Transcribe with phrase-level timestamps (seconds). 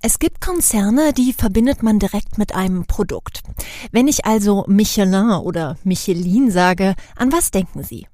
[0.00, 3.42] Es gibt Konzerne, die verbindet man direkt mit einem Produkt.
[3.90, 8.06] Wenn ich also Michelin oder Michelin sage, an was denken Sie?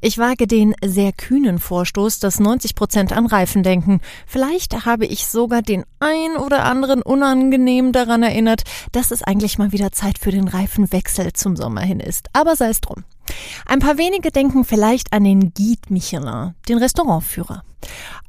[0.00, 4.00] Ich wage den sehr kühnen Vorstoß, dass 90 Prozent an Reifen denken.
[4.26, 8.62] Vielleicht habe ich sogar den ein oder anderen unangenehm daran erinnert,
[8.92, 12.28] dass es eigentlich mal wieder Zeit für den Reifenwechsel zum Sommer hin ist.
[12.32, 13.04] Aber sei es drum.
[13.66, 17.62] Ein paar wenige denken vielleicht an den Guide Michelin, den Restaurantführer.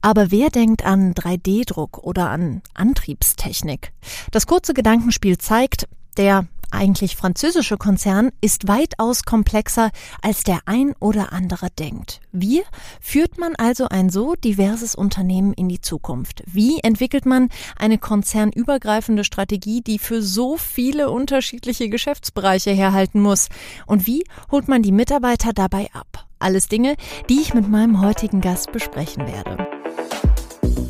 [0.01, 3.91] Aber wer denkt an 3D-Druck oder an Antriebstechnik?
[4.31, 5.87] Das kurze Gedankenspiel zeigt,
[6.17, 9.91] der eigentlich französische Konzern ist weitaus komplexer,
[10.21, 12.21] als der ein oder andere denkt.
[12.31, 12.61] Wie
[13.01, 16.43] führt man also ein so diverses Unternehmen in die Zukunft?
[16.45, 23.49] Wie entwickelt man eine konzernübergreifende Strategie, die für so viele unterschiedliche Geschäftsbereiche herhalten muss?
[23.85, 26.25] Und wie holt man die Mitarbeiter dabei ab?
[26.39, 26.95] Alles Dinge,
[27.27, 29.67] die ich mit meinem heutigen Gast besprechen werde.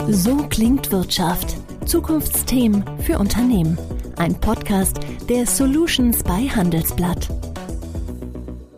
[0.08, 1.56] So klingt Wirtschaft.
[1.86, 3.78] Zukunftsthemen für Unternehmen.
[4.20, 7.30] Ein Podcast der Solutions bei Handelsblatt.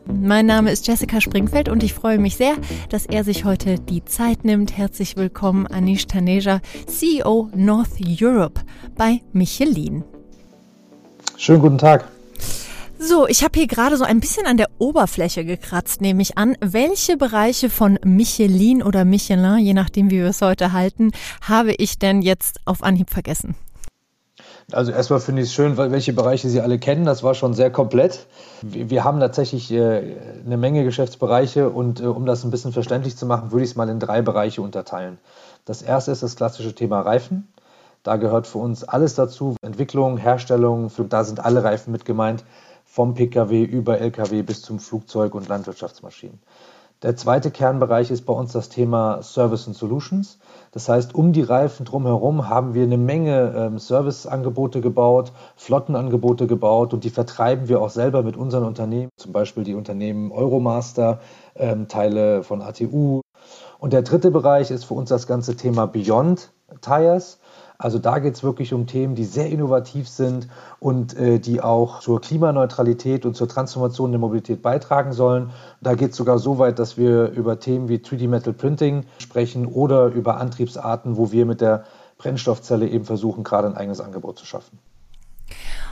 [0.05, 2.53] Mein Name ist Jessica Springfeld und ich freue mich sehr,
[2.89, 4.77] dass er sich heute die Zeit nimmt.
[4.77, 8.61] Herzlich willkommen, Anish Taneja, CEO North Europe
[8.95, 10.03] bei Michelin.
[11.37, 12.07] Schönen guten Tag.
[12.99, 16.55] So, ich habe hier gerade so ein bisschen an der Oberfläche gekratzt, nehme ich an.
[16.61, 21.09] Welche Bereiche von Michelin oder Michelin, je nachdem wie wir es heute halten,
[21.41, 23.55] habe ich denn jetzt auf Anhieb vergessen?
[24.73, 27.05] Also erstmal finde ich es schön, welche Bereiche Sie alle kennen.
[27.05, 28.27] Das war schon sehr komplett.
[28.61, 33.25] Wir haben tatsächlich äh, eine Menge Geschäftsbereiche und äh, um das ein bisschen verständlich zu
[33.25, 35.17] machen, würde ich es mal in drei Bereiche unterteilen.
[35.65, 37.47] Das erste ist das klassische Thema Reifen.
[38.03, 39.55] Da gehört für uns alles dazu.
[39.61, 42.43] Entwicklung, Herstellung, da sind alle Reifen mit gemeint
[42.85, 46.39] vom Pkw über Lkw bis zum Flugzeug und Landwirtschaftsmaschinen.
[47.03, 50.37] Der zweite Kernbereich ist bei uns das Thema Service and Solutions.
[50.71, 56.93] Das heißt, um die Reifen drumherum haben wir eine Menge ähm, Serviceangebote gebaut, Flottenangebote gebaut
[56.93, 61.21] und die vertreiben wir auch selber mit unseren Unternehmen, zum Beispiel die Unternehmen Euromaster,
[61.55, 63.21] ähm, Teile von ATU.
[63.79, 66.51] Und der dritte Bereich ist für uns das ganze Thema Beyond
[66.81, 67.39] Tires.
[67.81, 70.47] Also da geht es wirklich um Themen, die sehr innovativ sind
[70.79, 75.49] und äh, die auch zur Klimaneutralität und zur Transformation der Mobilität beitragen sollen.
[75.81, 79.65] Da geht es sogar so weit, dass wir über Themen wie 3D Metal Printing sprechen
[79.65, 81.85] oder über Antriebsarten, wo wir mit der
[82.19, 84.77] Brennstoffzelle eben versuchen, gerade ein eigenes Angebot zu schaffen.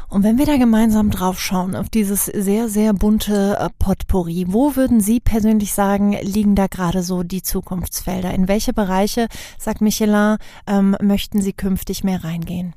[0.10, 4.76] Und wenn wir da gemeinsam drauf schauen, auf dieses sehr, sehr bunte äh, Potpourri, wo
[4.76, 8.34] würden Sie persönlich sagen, liegen da gerade so die Zukunftsfelder?
[8.34, 9.28] In welche Bereiche,
[9.60, 12.74] sagt Michelin, ähm, möchten Sie künftig mehr reingehen?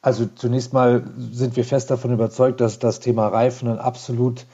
[0.00, 4.46] Also zunächst mal sind wir fest davon überzeugt, dass das Thema Reifen ein absolut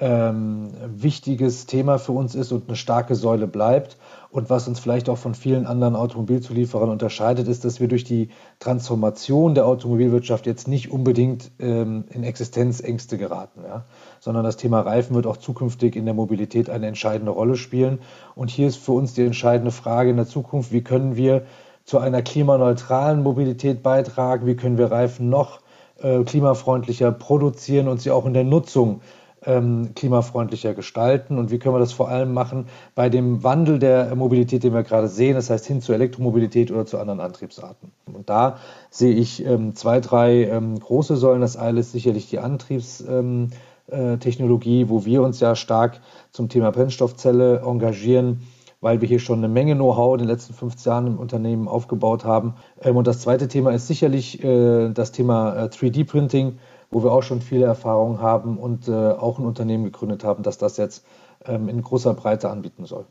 [0.00, 3.96] ähm, wichtiges Thema für uns ist und eine starke Säule bleibt.
[4.30, 8.30] Und was uns vielleicht auch von vielen anderen Automobilzulieferern unterscheidet, ist, dass wir durch die
[8.58, 13.84] Transformation der Automobilwirtschaft jetzt nicht unbedingt ähm, in Existenzängste geraten, ja?
[14.18, 18.00] sondern das Thema Reifen wird auch zukünftig in der Mobilität eine entscheidende Rolle spielen.
[18.34, 21.44] Und hier ist für uns die entscheidende Frage in der Zukunft, wie können wir
[21.84, 25.60] zu einer klimaneutralen Mobilität beitragen, wie können wir Reifen noch
[26.00, 29.00] äh, klimafreundlicher produzieren und sie auch in der Nutzung ähm,
[29.44, 34.62] klimafreundlicher gestalten und wie können wir das vor allem machen bei dem Wandel der Mobilität,
[34.64, 37.92] den wir gerade sehen, das heißt hin zur Elektromobilität oder zu anderen Antriebsarten.
[38.12, 38.56] Und da
[38.90, 41.42] sehe ich ähm, zwei, drei ähm, große Säulen.
[41.42, 46.00] Das eine ist sicherlich die Antriebstechnologie, ähm, äh, wo wir uns ja stark
[46.32, 48.40] zum Thema Brennstoffzelle engagieren
[48.84, 52.26] weil wir hier schon eine Menge Know-how in den letzten 15 Jahren im Unternehmen aufgebaut
[52.26, 52.56] haben.
[52.82, 56.58] Ähm, und das zweite Thema ist sicherlich äh, das Thema äh, 3D-Printing,
[56.94, 60.58] wo wir auch schon viele Erfahrungen haben und äh, auch ein Unternehmen gegründet haben, das
[60.58, 61.04] das jetzt
[61.44, 63.04] ähm, in großer Breite anbieten soll.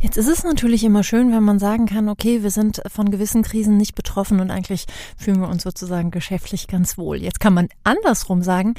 [0.00, 3.42] Jetzt ist es natürlich immer schön, wenn man sagen kann, okay, wir sind von gewissen
[3.42, 4.84] Krisen nicht betroffen und eigentlich
[5.16, 7.16] fühlen wir uns sozusagen geschäftlich ganz wohl.
[7.16, 8.74] Jetzt kann man andersrum sagen,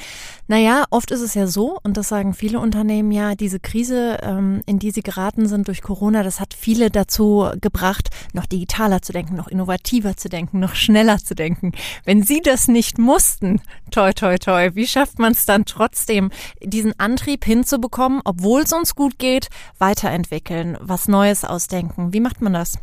[0.48, 4.62] naja, oft ist es ja so, und das sagen viele Unternehmen ja, diese Krise, ähm,
[4.68, 9.12] in die sie geraten sind durch Corona, das hat viele dazu gebracht, noch digitaler zu
[9.12, 11.72] denken, noch innovativer zu denken, noch schneller zu denken.
[12.06, 13.60] Wenn sie das nicht mussten,
[13.90, 16.30] toi, toi, toi, wie schafft man es dann trotzdem,
[16.62, 19.50] diesen Antrieb hinzubekommen, obwohl es uns gut geht,
[19.80, 22.14] weiterentwickeln, was Neues ausdenken.
[22.14, 22.78] Wie macht man das?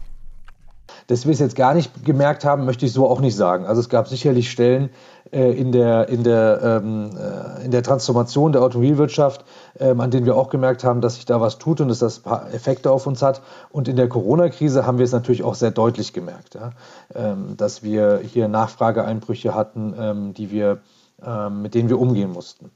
[1.06, 3.66] Dass wir es jetzt gar nicht gemerkt haben, möchte ich so auch nicht sagen.
[3.66, 4.90] Also es gab sicherlich Stellen
[5.32, 9.44] äh, in, der, in, der, ähm, äh, in der Transformation der Automobilwirtschaft,
[9.78, 12.20] ähm, an denen wir auch gemerkt haben, dass sich da was tut und dass das
[12.20, 13.42] paar Effekte auf uns hat.
[13.70, 16.70] Und in der Corona-Krise haben wir es natürlich auch sehr deutlich gemerkt, ja?
[17.14, 20.78] ähm, dass wir hier Nachfrageeinbrüche hatten, ähm, die wir,
[21.24, 22.70] ähm, mit denen wir umgehen mussten.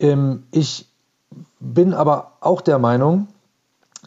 [0.00, 0.88] Ähm, ich
[1.60, 3.28] bin aber auch der Meinung,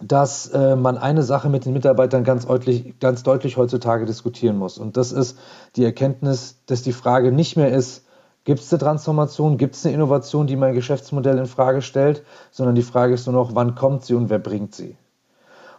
[0.01, 4.77] dass äh, man eine Sache mit den Mitarbeitern ganz deutlich, ganz deutlich heutzutage diskutieren muss.
[4.77, 5.37] Und das ist
[5.75, 8.05] die Erkenntnis, dass die Frage nicht mehr ist,
[8.43, 12.75] gibt es eine Transformation, gibt es eine Innovation, die mein Geschäftsmodell in Frage stellt, sondern
[12.75, 14.95] die Frage ist nur noch, wann kommt sie und wer bringt sie.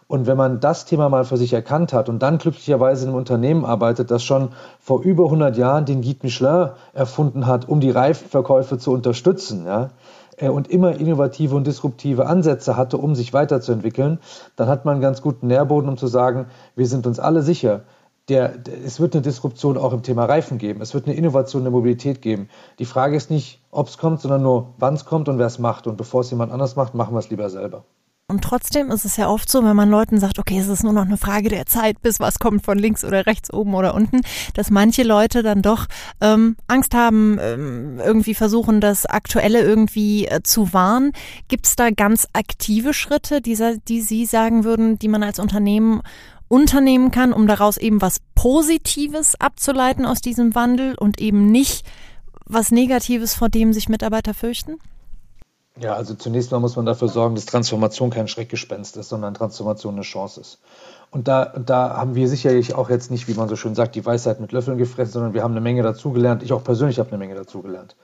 [0.08, 3.18] Und wenn man das Thema mal für sich erkannt hat und dann glücklicherweise in einem
[3.18, 4.50] Unternehmen arbeitet, das schon
[4.80, 9.90] vor über 100 Jahren den Guide Michelin erfunden hat, um die Reifenverkäufe zu unterstützen, ja,
[10.46, 14.18] und immer innovative und disruptive Ansätze hatte, um sich weiterzuentwickeln,
[14.56, 16.46] dann hat man einen ganz guten Nährboden, um zu sagen,
[16.76, 17.82] wir sind uns alle sicher,
[18.28, 18.54] der,
[18.84, 20.82] es wird eine Disruption auch im Thema Reifen geben.
[20.82, 22.48] Es wird eine Innovation in der Mobilität geben.
[22.78, 25.58] Die Frage ist nicht, ob es kommt, sondern nur, wann es kommt und wer es
[25.58, 25.86] macht.
[25.86, 27.84] Und bevor es jemand anders macht, machen wir es lieber selber.
[28.30, 30.92] Und trotzdem ist es ja oft so, wenn man Leuten sagt, okay, es ist nur
[30.92, 34.20] noch eine Frage der Zeit, bis was kommt von links oder rechts, oben oder unten,
[34.52, 35.86] dass manche Leute dann doch
[36.20, 41.12] ähm, Angst haben, ähm, irgendwie versuchen, das Aktuelle irgendwie äh, zu wahren.
[41.48, 43.56] Gibt es da ganz aktive Schritte, die,
[43.88, 46.02] die Sie sagen würden, die man als Unternehmen
[46.48, 51.86] unternehmen kann, um daraus eben was Positives abzuleiten aus diesem Wandel und eben nicht
[52.44, 54.76] was Negatives, vor dem sich Mitarbeiter fürchten?
[55.80, 59.94] Ja, also zunächst mal muss man dafür sorgen, dass Transformation kein Schreckgespenst ist, sondern Transformation
[59.94, 60.58] eine Chance ist.
[61.10, 64.04] Und da, da haben wir sicherlich auch jetzt nicht, wie man so schön sagt, die
[64.04, 66.42] Weisheit mit Löffeln gefressen, sondern wir haben eine Menge dazugelernt.
[66.42, 67.96] Ich auch persönlich habe eine Menge dazugelernt.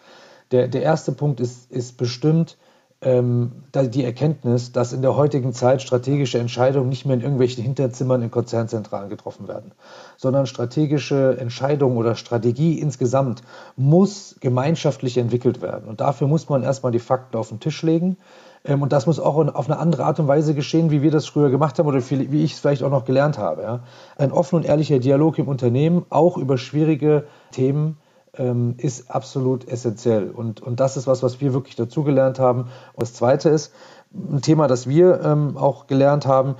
[0.52, 2.56] Der, der erste Punkt ist, ist bestimmt,
[3.02, 8.30] die Erkenntnis, dass in der heutigen Zeit strategische Entscheidungen nicht mehr in irgendwelchen Hinterzimmern in
[8.30, 9.72] Konzernzentralen getroffen werden,
[10.16, 13.42] sondern strategische Entscheidungen oder Strategie insgesamt
[13.76, 15.86] muss gemeinschaftlich entwickelt werden.
[15.86, 18.16] Und dafür muss man erstmal die Fakten auf den Tisch legen.
[18.64, 21.26] Ähm, und das muss auch auf eine andere Art und Weise geschehen, wie wir das
[21.26, 23.80] früher gemacht haben oder wie ich es vielleicht auch noch gelernt habe.
[24.16, 27.98] Ein offener und ehrlicher Dialog im Unternehmen, auch über schwierige Themen,
[28.38, 30.30] ähm, ist absolut essentiell.
[30.30, 32.62] Und, und das ist was, was wir wirklich dazugelernt haben.
[32.92, 33.72] Und das Zweite ist,
[34.14, 36.54] ein Thema, das wir ähm, auch gelernt haben.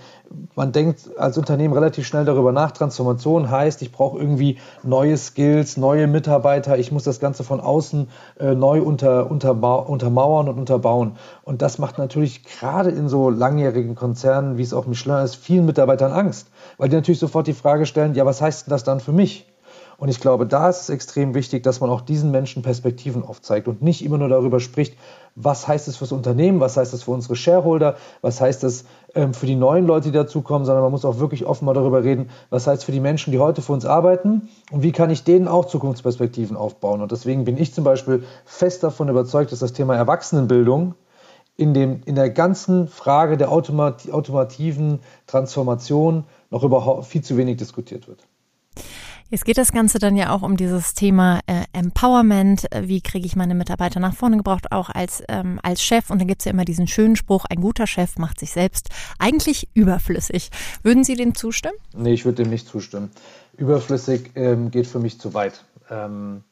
[0.57, 2.73] Man denkt als Unternehmen relativ schnell darüber nach.
[2.73, 6.79] Transformation heißt, ich brauche irgendwie neue Skills, neue Mitarbeiter.
[6.79, 8.09] Ich muss das Ganze von außen
[8.41, 11.13] äh, neu unter, untermauern und unterbauen.
[11.45, 15.67] Und das macht natürlich gerade in so langjährigen Konzernen, wie es auch Michelin ist, vielen
[15.67, 16.49] Mitarbeitern Angst.
[16.77, 19.47] Weil die natürlich sofort die Frage stellen, ja, was heißt denn das dann für mich?
[19.97, 23.69] Und ich glaube, da ist es extrem wichtig, dass man auch diesen Menschen Perspektiven aufzeigt
[23.69, 24.97] und nicht immer nur darüber spricht,
[25.37, 29.35] was heißt es fürs Unternehmen, was heißt es für unsere Shareholder, was heißt es ähm,
[29.35, 32.31] für die neuen Leute, die dazukommen, sondern man muss auch wirklich offen mal darüber reden,
[32.51, 35.25] was heißt es für die Menschen, die heute für uns arbeiten und wie kann ich
[35.25, 37.01] denen auch Zukunftsperspektiven aufbauen.
[37.01, 40.95] Und deswegen bin ich zum Beispiel fest davon überzeugt, dass das Thema Erwachsenenbildung
[41.57, 47.57] in, dem, in der ganzen Frage der automat automativen Transformation noch überhaupt viel zu wenig
[47.57, 48.27] diskutiert wird.
[49.35, 52.67] Jetzt geht das Ganze dann ja auch um dieses Thema äh, Empowerment.
[52.83, 56.09] Wie kriege ich meine Mitarbeiter nach vorne gebracht, auch als, ähm, als Chef?
[56.11, 59.69] Und dann gibt's ja immer diesen schönen Spruch, ein guter Chef macht sich selbst eigentlich
[59.75, 60.51] überflüssig.
[60.85, 61.75] Würden Sie dem zustimmen?
[61.97, 63.11] Nee, ich würde dem nicht zustimmen.
[63.57, 65.65] Überflüssig ähm, geht für mich zu weit.
[65.91, 66.45] Ähm,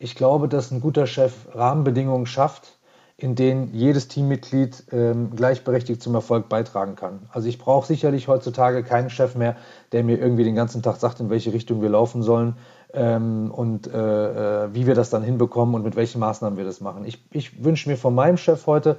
[0.00, 2.73] ich glaube, dass ein guter Chef Rahmenbedingungen schafft,
[3.16, 7.28] in denen jedes Teammitglied ähm, gleichberechtigt zum Erfolg beitragen kann.
[7.30, 9.56] Also ich brauche sicherlich heutzutage keinen Chef mehr,
[9.92, 12.56] der mir irgendwie den ganzen Tag sagt, in welche Richtung wir laufen sollen
[12.92, 16.80] ähm, und äh, äh, wie wir das dann hinbekommen und mit welchen Maßnahmen wir das
[16.80, 17.04] machen.
[17.04, 18.96] Ich, ich wünsche mir von meinem Chef heute,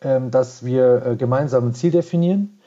[0.00, 2.57] ähm, dass wir äh, gemeinsam ein Ziel definieren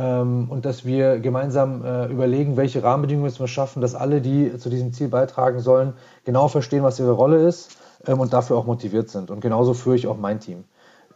[0.00, 4.68] und dass wir gemeinsam äh, überlegen, welche Rahmenbedingungen müssen wir schaffen, dass alle, die zu
[4.68, 7.70] diesem Ziel beitragen sollen, genau verstehen, was ihre Rolle ist
[8.06, 9.30] ähm, und dafür auch motiviert sind.
[9.30, 10.64] Und genauso führe ich auch mein Team.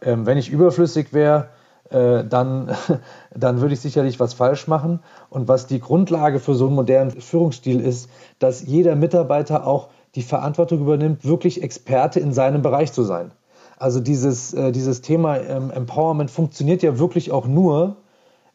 [0.01, 1.49] Ähm, wenn ich überflüssig wäre,
[1.91, 2.71] äh, dann,
[3.35, 5.01] dann würde ich sicherlich was falsch machen.
[5.29, 8.09] Und was die Grundlage für so einen modernen Führungsstil ist,
[8.39, 13.31] dass jeder Mitarbeiter auch die Verantwortung übernimmt, wirklich Experte in seinem Bereich zu sein.
[13.77, 17.97] Also dieses, äh, dieses Thema ähm, Empowerment funktioniert ja wirklich auch nur,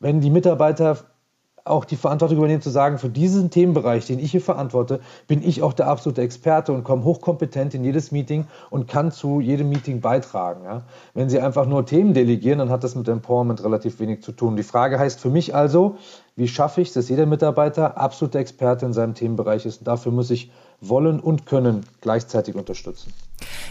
[0.00, 0.99] wenn die Mitarbeiter
[1.67, 5.62] auch die Verantwortung übernehmen, zu sagen, für diesen Themenbereich, den ich hier verantworte, bin ich
[5.62, 10.00] auch der absolute Experte und komme hochkompetent in jedes Meeting und kann zu jedem Meeting
[10.00, 10.65] beitragen.
[10.65, 10.83] Ja?
[11.15, 14.57] Wenn Sie einfach nur Themen delegieren, dann hat das mit Empowerment relativ wenig zu tun.
[14.57, 15.97] Die Frage heißt für mich also,
[16.37, 19.79] wie schaffe ich es, dass jeder Mitarbeiter absoluter Experte in seinem Themenbereich ist?
[19.79, 23.12] Und dafür muss ich wollen und können gleichzeitig unterstützen.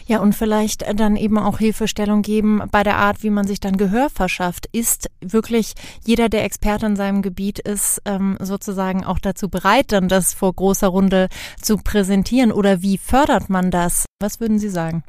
[0.05, 3.77] Ja, und vielleicht dann eben auch Hilfestellung geben bei der Art, wie man sich dann
[3.77, 4.67] Gehör verschafft.
[4.71, 5.73] Ist wirklich
[6.05, 10.53] jeder, der Experte in seinem Gebiet ist, ähm, sozusagen auch dazu bereit, dann das vor
[10.53, 11.29] großer Runde
[11.61, 12.51] zu präsentieren?
[12.51, 14.05] Oder wie fördert man das?
[14.19, 15.03] Was würden Sie sagen?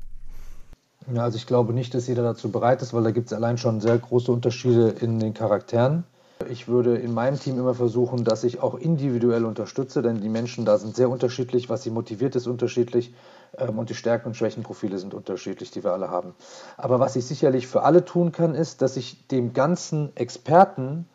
[1.12, 3.58] Ja, also ich glaube nicht, dass jeder dazu bereit ist, weil da gibt es allein
[3.58, 6.04] schon sehr große Unterschiede in den Charakteren.
[6.48, 10.66] Ich würde in meinem Team immer versuchen, dass ich auch individuell unterstütze, denn die Menschen
[10.66, 13.14] da sind sehr unterschiedlich, was sie motiviert ist unterschiedlich
[13.56, 16.34] ähm, und die Stärken und Schwächenprofile sind unterschiedlich, die wir alle haben.
[16.76, 21.06] Aber was ich sicherlich für alle tun kann, ist, dass ich dem ganzen Experten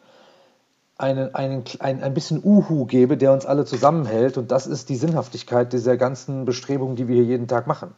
[0.97, 4.37] einen, einen, ein, ein bisschen Uhu gebe, der uns alle zusammenhält.
[4.37, 7.93] Und das ist die Sinnhaftigkeit dieser ganzen Bestrebungen, die wir hier jeden Tag machen.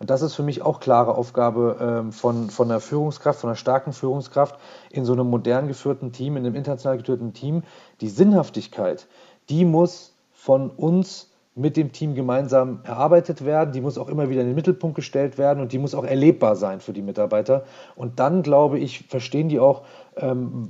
[0.00, 3.56] Und das ist für mich auch klare Aufgabe ähm, von, von einer Führungskraft, von einer
[3.56, 4.58] starken Führungskraft
[4.90, 7.64] in so einem modern geführten Team, in einem international geführten Team.
[8.00, 9.06] Die Sinnhaftigkeit,
[9.50, 13.72] die muss von uns mit dem Team gemeinsam erarbeitet werden.
[13.72, 16.54] Die muss auch immer wieder in den Mittelpunkt gestellt werden und die muss auch erlebbar
[16.54, 17.64] sein für die Mitarbeiter.
[17.96, 19.82] Und dann, glaube ich, verstehen die auch,
[20.16, 20.68] ähm,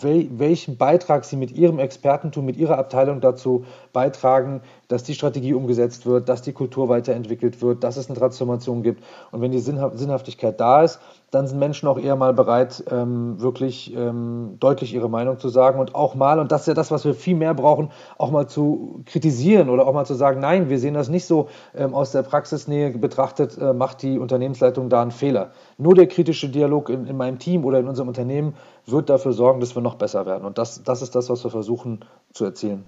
[0.00, 6.04] welchen Beitrag sie mit ihrem Expertentum, mit ihrer Abteilung dazu beitragen, dass die Strategie umgesetzt
[6.04, 9.02] wird, dass die Kultur weiterentwickelt wird, dass es eine Transformation gibt.
[9.30, 13.94] Und wenn die Sinnhaftigkeit da ist, dann sind Menschen auch eher mal bereit, ähm, wirklich
[13.94, 17.04] ähm, deutlich ihre Meinung zu sagen und auch mal, und das ist ja das, was
[17.04, 20.78] wir viel mehr brauchen, auch mal zu kritisieren oder auch mal zu sagen, nein, wir
[20.78, 25.10] sehen das nicht so ähm, aus der Praxisnähe betrachtet, äh, macht die Unternehmensleitung da einen
[25.10, 25.50] Fehler.
[25.76, 28.54] Nur der kritische Dialog in, in meinem Team oder in unserem Unternehmen
[28.86, 30.44] wird dafür sorgen, dass wir noch besser werden.
[30.44, 32.84] Und das, das ist das, was wir versuchen zu erzielen.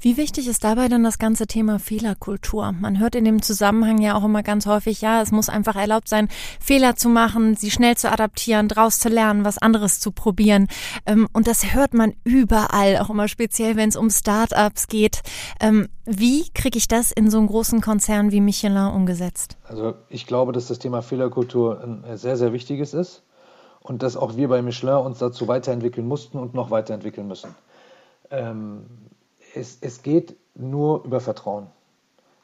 [0.00, 2.72] Wie wichtig ist dabei dann das ganze Thema Fehlerkultur?
[2.72, 6.08] Man hört in dem Zusammenhang ja auch immer ganz häufig, ja, es muss einfach erlaubt
[6.08, 6.28] sein,
[6.60, 10.68] Fehler zu machen, sie schnell zu adaptieren, draus zu lernen, was anderes zu probieren.
[11.06, 15.22] Ähm, und das hört man überall, auch immer speziell, wenn es um Startups geht.
[15.60, 19.56] Ähm, wie kriege ich das in so einem großen Konzern wie Michelin umgesetzt?
[19.64, 23.22] Also ich glaube, dass das Thema Fehlerkultur ein sehr, sehr wichtiges ist
[23.80, 27.54] und dass auch wir bei Michelin uns dazu weiterentwickeln mussten und noch weiterentwickeln müssen.
[28.30, 28.86] Ähm,
[29.56, 31.66] es, es geht nur über Vertrauen.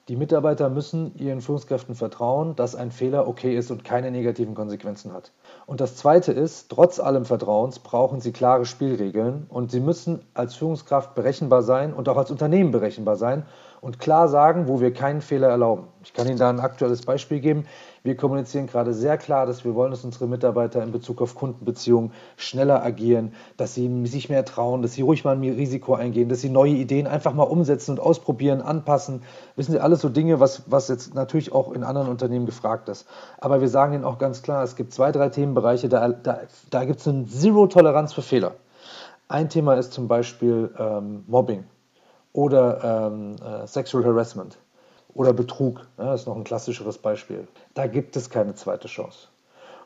[0.09, 5.13] Die Mitarbeiter müssen ihren Führungskräften vertrauen, dass ein Fehler okay ist und keine negativen Konsequenzen
[5.13, 5.31] hat.
[5.67, 10.57] Und das Zweite ist, trotz allem Vertrauens brauchen sie klare Spielregeln und sie müssen als
[10.57, 13.45] Führungskraft berechenbar sein und auch als Unternehmen berechenbar sein
[13.81, 15.85] und klar sagen, wo wir keinen Fehler erlauben.
[16.03, 17.65] Ich kann Ihnen da ein aktuelles Beispiel geben.
[18.03, 22.13] Wir kommunizieren gerade sehr klar, dass wir wollen, dass unsere Mitarbeiter in Bezug auf Kundenbeziehungen
[22.37, 26.41] schneller agieren, dass sie sich mehr trauen, dass sie ruhig mal ein Risiko eingehen, dass
[26.41, 29.23] sie neue Ideen einfach mal umsetzen und ausprobieren, anpassen.
[29.57, 33.07] Wissen Sie, alles so Dinge, was, was jetzt natürlich auch in anderen Unternehmen gefragt ist.
[33.39, 36.85] Aber wir sagen Ihnen auch ganz klar, es gibt zwei, drei Themenbereiche, da, da, da
[36.85, 38.55] gibt es eine Zero-Toleranz für Fehler.
[39.29, 41.65] Ein Thema ist zum Beispiel ähm, Mobbing
[42.33, 44.59] oder ähm, äh, Sexual Harassment
[45.15, 45.87] oder Betrug.
[45.99, 47.49] Ja, das ist noch ein klassischeres Beispiel.
[47.75, 49.29] Da gibt es keine zweite Chance.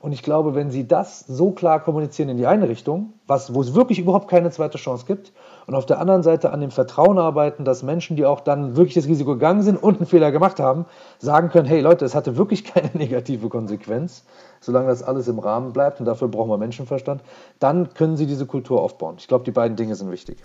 [0.04, 3.62] Und ich glaube, wenn Sie das so klar kommunizieren in die eine Richtung, was, wo
[3.62, 5.32] es wirklich überhaupt keine zweite Chance gibt,
[5.66, 8.92] und auf der anderen Seite an dem Vertrauen arbeiten, dass Menschen, die auch dann wirklich
[8.92, 10.84] das Risiko gegangen sind und einen Fehler gemacht haben,
[11.20, 14.24] sagen können, hey Leute, es hatte wirklich keine negative Konsequenz,
[14.60, 17.22] solange das alles im Rahmen bleibt, und dafür brauchen wir Menschenverstand,
[17.58, 19.14] dann können Sie diese Kultur aufbauen.
[19.16, 20.36] Ich glaube, die beiden Dinge sind wichtig.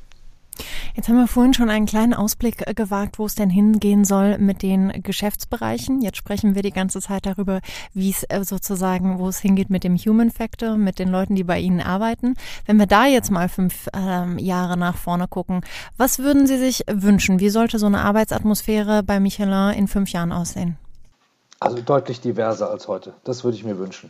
[0.96, 4.38] Jetzt haben wir vorhin schon einen kleinen Ausblick äh, gewagt, wo es denn hingehen soll
[4.38, 6.02] mit den Geschäftsbereichen.
[6.02, 7.62] Jetzt sprechen wir die ganze Zeit darüber,
[7.94, 11.44] wie es äh, sozusagen, wo es hingeht mit dem Human Factor, mit den Leuten, die
[11.44, 12.36] bei Ihnen arbeiten.
[12.66, 15.62] Wenn wir da jetzt mal fünf ähm, Jahre nach vorne gucken,
[15.98, 17.40] was würden Sie sich wünschen?
[17.40, 20.78] Wie sollte so eine Arbeitsatmosphäre bei Michelin in fünf Jahren aussehen?
[21.60, 23.14] Also deutlich diverser als heute.
[23.24, 24.10] Das würde ich mir wünschen.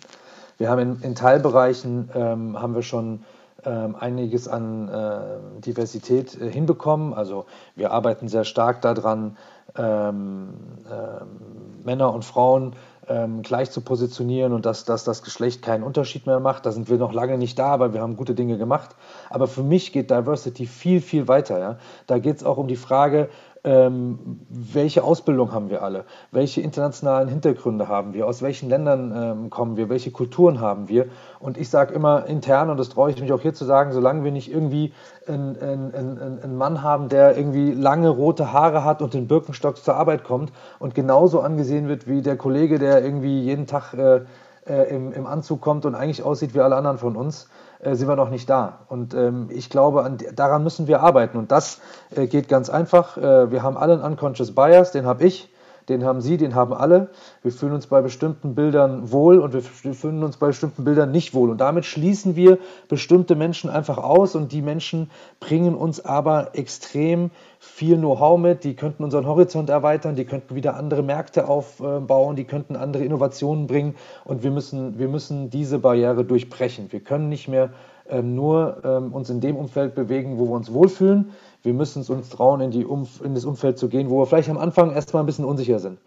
[0.58, 3.24] Wir haben in, in Teilbereichen ähm, haben wir schon
[3.68, 7.14] einiges an äh, Diversität äh, hinbekommen.
[7.14, 9.38] Also wir arbeiten sehr stark daran,
[9.78, 10.54] ähm,
[10.90, 12.76] äh, Männer und Frauen
[13.10, 16.66] ähm, gleich zu positionieren und dass, dass das Geschlecht keinen Unterschied mehr macht.
[16.66, 18.96] Da sind wir noch lange nicht da, aber wir haben gute Dinge gemacht.
[19.30, 21.60] Aber für mich geht Diversity viel, viel weiter.
[21.60, 21.78] Ja?
[22.08, 23.30] Da geht es auch um die Frage,
[23.64, 29.50] ähm, welche Ausbildung haben wir alle, welche internationalen Hintergründe haben wir, aus welchen Ländern ähm,
[29.50, 31.08] kommen wir, welche Kulturen haben wir.
[31.40, 34.24] Und ich sage immer intern, und das traue ich mich auch hier zu sagen, solange
[34.24, 34.94] wir nicht irgendwie
[35.28, 39.96] einen, einen, einen Mann haben, der irgendwie lange rote Haare hat und in Birkenstocks zur
[39.96, 44.22] Arbeit kommt und genauso angesehen wird wie der Kollege, der irgendwie jeden Tag äh,
[44.70, 47.50] äh, im, im Anzug kommt und eigentlich aussieht wie alle anderen von uns,
[47.80, 48.80] äh, sind wir noch nicht da.
[48.88, 51.38] Und ähm, ich glaube, an, daran müssen wir arbeiten.
[51.38, 51.80] Und das
[52.16, 53.18] äh, geht ganz einfach.
[53.18, 55.50] Äh, wir haben alle einen Unconscious Bias, den habe ich
[55.90, 57.10] den haben Sie, den haben alle.
[57.42, 61.34] Wir fühlen uns bei bestimmten Bildern wohl und wir fühlen uns bei bestimmten Bildern nicht
[61.34, 61.50] wohl.
[61.50, 67.32] Und damit schließen wir bestimmte Menschen einfach aus und die Menschen bringen uns aber extrem
[67.60, 68.64] viel Know-how mit.
[68.64, 73.68] Die könnten unseren Horizont erweitern, die könnten wieder andere Märkte aufbauen, die könnten andere Innovationen
[73.68, 76.92] bringen und wir müssen, wir müssen diese Barriere durchbrechen.
[76.92, 77.72] Wir können nicht mehr
[78.10, 81.32] ähm, nur ähm, uns in dem Umfeld bewegen, wo wir uns wohlfühlen
[81.64, 84.26] wir müssen es uns trauen, in, die Umf in das Umfeld zu gehen, wo wir
[84.26, 86.00] vielleicht am Anfang erstmal ein bisschen unsicher sind.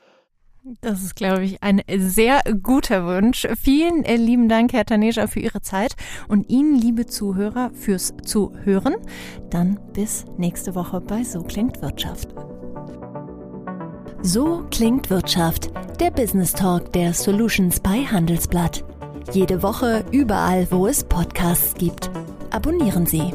[0.81, 3.49] Das ist, glaube ich, ein sehr guter Wunsch.
[3.61, 5.97] Vielen äh, lieben Dank, Herr Tanescha, für Ihre Zeit
[6.29, 8.95] und Ihnen, liebe Zuhörer, fürs Zuhören.
[9.51, 12.29] Dann bis nächste Woche bei So klingt Wirtschaft.
[14.23, 18.85] So klingt Wirtschaft, der Business Talk der Solutions bei Handelsblatt.
[19.33, 22.09] Jede Woche überall, wo es Podcasts gibt.
[22.51, 23.33] Abonnieren Sie.